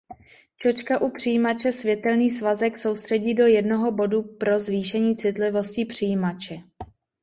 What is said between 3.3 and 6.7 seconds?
do jednoho bodu pro zvýšení citlivosti přijímače.